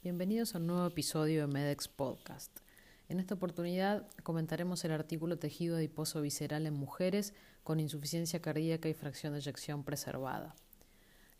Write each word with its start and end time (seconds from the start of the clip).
Bienvenidos 0.00 0.54
a 0.54 0.58
un 0.58 0.68
nuevo 0.68 0.86
episodio 0.86 1.40
de 1.40 1.52
MEDEX 1.52 1.88
Podcast. 1.88 2.60
En 3.08 3.18
esta 3.18 3.34
oportunidad 3.34 4.06
comentaremos 4.22 4.84
el 4.84 4.92
artículo 4.92 5.40
Tejido 5.40 5.74
adiposo 5.74 6.20
visceral 6.20 6.66
en 6.66 6.74
mujeres 6.74 7.34
con 7.64 7.80
insuficiencia 7.80 8.40
cardíaca 8.40 8.88
y 8.88 8.94
fracción 8.94 9.32
de 9.32 9.40
eyección 9.40 9.82
preservada. 9.82 10.54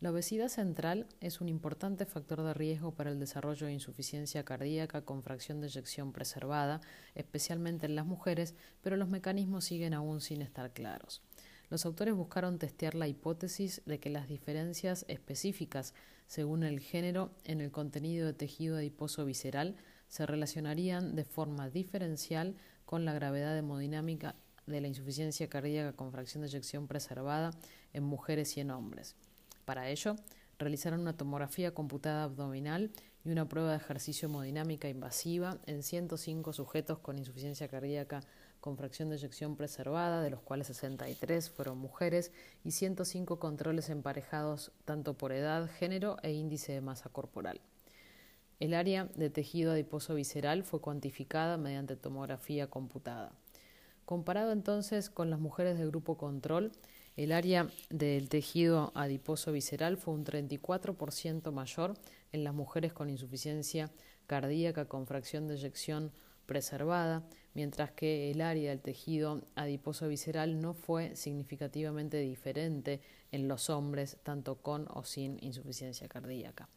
La 0.00 0.10
obesidad 0.10 0.48
central 0.48 1.06
es 1.20 1.40
un 1.40 1.48
importante 1.48 2.04
factor 2.04 2.42
de 2.42 2.52
riesgo 2.52 2.90
para 2.90 3.10
el 3.10 3.20
desarrollo 3.20 3.68
de 3.68 3.74
insuficiencia 3.74 4.44
cardíaca 4.44 5.02
con 5.02 5.22
fracción 5.22 5.60
de 5.60 5.68
eyección 5.68 6.12
preservada, 6.12 6.80
especialmente 7.14 7.86
en 7.86 7.94
las 7.94 8.06
mujeres, 8.06 8.56
pero 8.82 8.96
los 8.96 9.08
mecanismos 9.08 9.66
siguen 9.66 9.94
aún 9.94 10.20
sin 10.20 10.42
estar 10.42 10.72
claros. 10.72 11.22
Los 11.70 11.84
autores 11.84 12.14
buscaron 12.14 12.58
testear 12.58 12.94
la 12.94 13.08
hipótesis 13.08 13.82
de 13.84 14.00
que 14.00 14.10
las 14.10 14.28
diferencias 14.28 15.04
específicas 15.08 15.94
según 16.26 16.62
el 16.62 16.80
género 16.80 17.30
en 17.44 17.60
el 17.60 17.70
contenido 17.70 18.26
de 18.26 18.32
tejido 18.32 18.76
adiposo 18.76 19.24
visceral 19.24 19.76
se 20.08 20.26
relacionarían 20.26 21.14
de 21.14 21.24
forma 21.24 21.68
diferencial 21.68 22.56
con 22.86 23.04
la 23.04 23.12
gravedad 23.12 23.56
hemodinámica 23.56 24.34
de 24.66 24.80
la 24.80 24.88
insuficiencia 24.88 25.48
cardíaca 25.48 25.94
con 25.94 26.12
fracción 26.12 26.42
de 26.42 26.48
eyección 26.48 26.86
preservada 26.86 27.50
en 27.92 28.02
mujeres 28.02 28.56
y 28.56 28.60
en 28.60 28.70
hombres. 28.70 29.16
Para 29.64 29.90
ello, 29.90 30.16
realizaron 30.58 31.00
una 31.00 31.16
tomografía 31.16 31.74
computada 31.74 32.24
abdominal 32.24 32.90
y 33.28 33.32
una 33.32 33.46
prueba 33.46 33.70
de 33.70 33.76
ejercicio 33.76 34.26
hemodinámica 34.26 34.88
invasiva 34.88 35.58
en 35.66 35.82
105 35.82 36.54
sujetos 36.54 36.98
con 36.98 37.18
insuficiencia 37.18 37.68
cardíaca 37.68 38.20
con 38.60 38.76
fracción 38.78 39.10
de 39.10 39.16
eyección 39.16 39.54
preservada, 39.54 40.22
de 40.22 40.30
los 40.30 40.40
cuales 40.40 40.68
63 40.68 41.50
fueron 41.50 41.78
mujeres, 41.78 42.32
y 42.64 42.72
105 42.72 43.38
controles 43.38 43.90
emparejados 43.90 44.72
tanto 44.84 45.14
por 45.14 45.32
edad, 45.32 45.68
género 45.70 46.16
e 46.22 46.32
índice 46.32 46.72
de 46.72 46.80
masa 46.80 47.10
corporal. 47.10 47.60
El 48.60 48.74
área 48.74 49.04
de 49.14 49.30
tejido 49.30 49.72
adiposo 49.72 50.14
visceral 50.14 50.64
fue 50.64 50.80
cuantificada 50.80 51.58
mediante 51.58 51.96
tomografía 51.96 52.68
computada. 52.68 53.32
Comparado 54.06 54.52
entonces 54.52 55.10
con 55.10 55.28
las 55.28 55.38
mujeres 55.38 55.78
del 55.78 55.88
grupo 55.88 56.16
control, 56.16 56.72
el 57.18 57.32
área 57.32 57.68
del 57.90 58.28
tejido 58.28 58.92
adiposo 58.94 59.50
visceral 59.50 59.96
fue 59.96 60.14
un 60.14 60.24
34% 60.24 61.50
mayor 61.50 61.94
en 62.30 62.44
las 62.44 62.54
mujeres 62.54 62.92
con 62.92 63.10
insuficiencia 63.10 63.90
cardíaca 64.28 64.84
con 64.84 65.04
fracción 65.04 65.48
de 65.48 65.56
eyección 65.56 66.12
preservada, 66.46 67.24
mientras 67.54 67.90
que 67.90 68.30
el 68.30 68.40
área 68.40 68.70
del 68.70 68.80
tejido 68.80 69.42
adiposo 69.56 70.06
visceral 70.06 70.60
no 70.60 70.74
fue 70.74 71.16
significativamente 71.16 72.18
diferente 72.18 73.00
en 73.32 73.48
los 73.48 73.68
hombres, 73.68 74.18
tanto 74.22 74.62
con 74.62 74.86
o 74.88 75.02
sin 75.02 75.42
insuficiencia 75.42 76.06
cardíaca. 76.06 76.68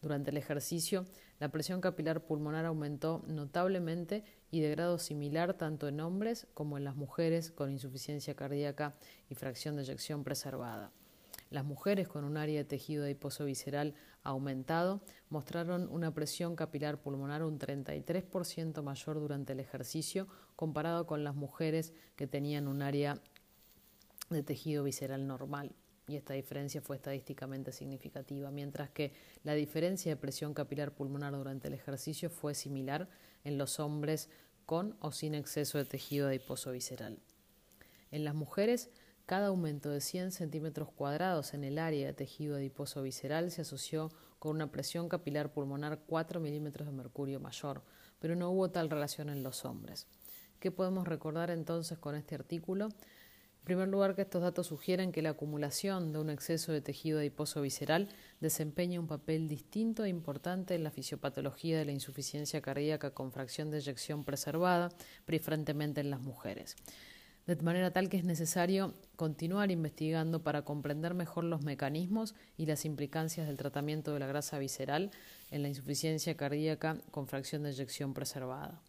Durante 0.00 0.30
el 0.30 0.36
ejercicio, 0.36 1.06
la 1.40 1.48
presión 1.48 1.80
capilar 1.80 2.24
pulmonar 2.24 2.64
aumentó 2.66 3.24
notablemente 3.26 4.22
y 4.50 4.60
de 4.60 4.70
grado 4.70 4.98
similar 4.98 5.54
tanto 5.54 5.88
en 5.88 6.00
hombres 6.00 6.46
como 6.54 6.78
en 6.78 6.84
las 6.84 6.94
mujeres 6.94 7.50
con 7.50 7.72
insuficiencia 7.72 8.34
cardíaca 8.34 8.94
y 9.28 9.34
fracción 9.34 9.74
de 9.74 9.82
eyección 9.82 10.22
preservada. 10.22 10.92
Las 11.50 11.64
mujeres 11.64 12.06
con 12.06 12.24
un 12.24 12.36
área 12.36 12.58
de 12.58 12.64
tejido 12.64 13.04
adiposo 13.04 13.44
visceral 13.44 13.94
aumentado 14.22 15.00
mostraron 15.30 15.88
una 15.90 16.12
presión 16.12 16.54
capilar 16.54 17.00
pulmonar 17.00 17.42
un 17.42 17.58
33% 17.58 18.82
mayor 18.82 19.18
durante 19.18 19.54
el 19.54 19.60
ejercicio 19.60 20.28
comparado 20.56 21.06
con 21.06 21.24
las 21.24 21.34
mujeres 21.34 21.92
que 22.16 22.26
tenían 22.26 22.68
un 22.68 22.82
área 22.82 23.20
de 24.30 24.42
tejido 24.42 24.84
visceral 24.84 25.26
normal. 25.26 25.72
Y 26.08 26.16
esta 26.16 26.34
diferencia 26.34 26.80
fue 26.80 26.96
estadísticamente 26.96 27.70
significativa, 27.70 28.50
mientras 28.50 28.90
que 28.90 29.12
la 29.44 29.54
diferencia 29.54 30.10
de 30.10 30.16
presión 30.16 30.54
capilar 30.54 30.94
pulmonar 30.94 31.34
durante 31.34 31.68
el 31.68 31.74
ejercicio 31.74 32.30
fue 32.30 32.54
similar 32.54 33.08
en 33.44 33.58
los 33.58 33.78
hombres 33.78 34.30
con 34.64 34.96
o 35.00 35.12
sin 35.12 35.34
exceso 35.34 35.78
de 35.78 35.84
tejido 35.84 36.28
adiposo 36.28 36.72
visceral. 36.72 37.18
En 38.10 38.24
las 38.24 38.34
mujeres, 38.34 38.90
cada 39.26 39.48
aumento 39.48 39.90
de 39.90 40.00
100 40.00 40.32
centímetros 40.32 40.90
cuadrados 40.90 41.52
en 41.52 41.62
el 41.62 41.78
área 41.78 42.06
de 42.06 42.14
tejido 42.14 42.56
adiposo 42.56 43.02
visceral 43.02 43.50
se 43.50 43.60
asoció 43.60 44.10
con 44.38 44.56
una 44.56 44.72
presión 44.72 45.10
capilar 45.10 45.52
pulmonar 45.52 46.00
4 46.06 46.40
milímetros 46.40 46.88
de 46.88 46.92
mercurio 46.92 47.38
mayor, 47.38 47.82
pero 48.18 48.34
no 48.36 48.50
hubo 48.50 48.70
tal 48.70 48.88
relación 48.88 49.28
en 49.28 49.42
los 49.42 49.66
hombres. 49.66 50.06
¿Qué 50.60 50.70
podemos 50.70 51.06
recordar 51.06 51.50
entonces 51.50 51.98
con 51.98 52.14
este 52.14 52.34
artículo? 52.34 52.88
Primer 53.68 53.88
lugar, 53.88 54.14
que 54.14 54.22
estos 54.22 54.40
datos 54.40 54.68
sugieren 54.68 55.12
que 55.12 55.20
la 55.20 55.28
acumulación 55.28 56.10
de 56.10 56.18
un 56.18 56.30
exceso 56.30 56.72
de 56.72 56.80
tejido 56.80 57.18
adiposo 57.18 57.60
visceral 57.60 58.08
desempeña 58.40 58.98
un 58.98 59.06
papel 59.06 59.46
distinto 59.46 60.04
e 60.04 60.08
importante 60.08 60.74
en 60.74 60.84
la 60.84 60.90
fisiopatología 60.90 61.76
de 61.76 61.84
la 61.84 61.92
insuficiencia 61.92 62.62
cardíaca 62.62 63.10
con 63.10 63.30
fracción 63.30 63.70
de 63.70 63.76
eyección 63.76 64.24
preservada, 64.24 64.88
preferentemente 65.26 66.00
en 66.00 66.08
las 66.08 66.22
mujeres 66.22 66.76
de 67.46 67.56
manera 67.56 67.90
tal 67.90 68.08
que 68.08 68.16
es 68.16 68.24
necesario 68.24 68.94
continuar 69.16 69.70
investigando 69.70 70.42
para 70.42 70.62
comprender 70.62 71.12
mejor 71.12 71.44
los 71.44 71.62
mecanismos 71.62 72.34
y 72.56 72.64
las 72.64 72.86
implicancias 72.86 73.46
del 73.46 73.58
tratamiento 73.58 74.14
de 74.14 74.20
la 74.20 74.26
grasa 74.26 74.58
visceral 74.58 75.10
en 75.50 75.62
la 75.62 75.68
insuficiencia 75.68 76.38
cardíaca 76.38 76.96
con 77.10 77.26
fracción 77.26 77.62
de 77.64 77.70
eyección 77.70 78.14
preservada. 78.14 78.82